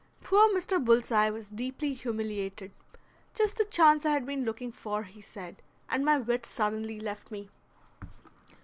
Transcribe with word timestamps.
Poor 0.23 0.49
Mr. 0.49 0.83
Bull's 0.83 1.11
Eye 1.11 1.29
was 1.29 1.51
deeply 1.51 1.93
humiliated. 1.93 2.71
"Just 3.35 3.57
the 3.57 3.63
chance 3.65 4.03
I 4.03 4.09
had 4.09 4.25
been 4.25 4.43
looking 4.45 4.71
for," 4.71 5.03
he 5.03 5.21
said, 5.21 5.57
"and 5.89 6.03
my 6.03 6.17
wits 6.17 6.49
suddenly 6.49 6.99
left 6.99 7.29
me." 7.29 7.51